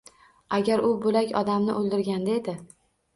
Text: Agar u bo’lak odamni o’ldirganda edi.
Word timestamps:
Agar 0.57 0.81
u 0.87 0.87
bo’lak 1.03 1.33
odamni 1.41 1.75
o’ldirganda 1.83 2.33
edi. 2.39 2.57